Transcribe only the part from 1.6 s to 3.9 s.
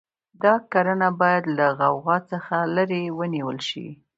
غوغا څخه لرې ونیول شي.